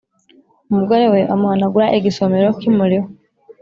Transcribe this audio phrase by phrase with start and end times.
[0.69, 3.07] umugorewe amuhanagura igisomero kimuriho